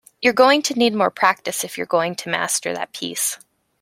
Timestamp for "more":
0.95-1.11